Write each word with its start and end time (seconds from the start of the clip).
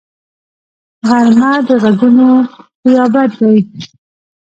غرمه 1.07 1.51
د 1.67 1.69
غږونو 1.83 2.29
غیابت 2.85 3.31
دی 3.39 3.57